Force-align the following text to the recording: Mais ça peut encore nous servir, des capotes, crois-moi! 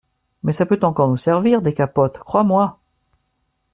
Mais 0.41 0.51
ça 0.51 0.65
peut 0.65 0.79
encore 0.81 1.09
nous 1.09 1.15
servir, 1.15 1.61
des 1.61 1.75
capotes, 1.75 2.17
crois-moi! 2.17 2.79